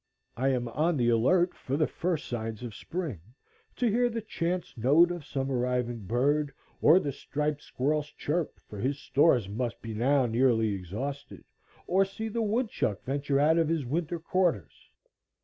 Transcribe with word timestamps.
I 0.35 0.47
am 0.47 0.67
on 0.69 0.97
the 0.97 1.09
alert 1.09 1.53
for 1.53 1.77
the 1.77 1.85
first 1.85 2.27
signs 2.27 2.63
of 2.63 2.73
spring, 2.73 3.19
to 3.75 3.87
hear 3.87 4.09
the 4.09 4.23
chance 4.23 4.75
note 4.75 5.11
of 5.11 5.23
some 5.23 5.51
arriving 5.51 6.07
bird, 6.07 6.51
or 6.81 6.99
the 6.99 7.11
striped 7.11 7.61
squirrel's 7.61 8.07
chirp, 8.09 8.59
for 8.67 8.79
his 8.79 8.97
stores 8.97 9.47
must 9.47 9.79
be 9.79 9.93
now 9.93 10.25
nearly 10.25 10.73
exhausted, 10.73 11.43
or 11.85 12.03
see 12.03 12.29
the 12.29 12.41
woodchuck 12.41 13.03
venture 13.03 13.39
out 13.39 13.59
of 13.59 13.69
his 13.69 13.85
winter 13.85 14.17
quarters. 14.19 14.73